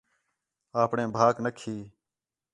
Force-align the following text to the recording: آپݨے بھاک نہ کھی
آپݨے 0.81 1.03
بھاک 1.17 1.35
نہ 1.43 1.49
کھی 1.59 1.75